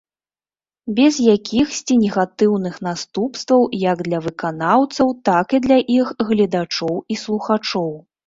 Без 0.99 1.17
якіхсьці 1.31 1.97
негатыўных 2.03 2.79
наступстваў 2.87 3.61
як 3.83 3.97
для 4.09 4.19
выканаўцаў, 4.27 5.13
так 5.29 5.47
і 5.57 5.59
для 5.69 5.77
іх 5.99 6.07
гледачоў 6.31 6.95
і 7.17 7.19
слухачоў. 7.25 7.91